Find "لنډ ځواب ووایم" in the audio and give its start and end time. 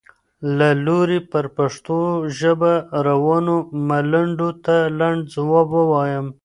4.99-6.27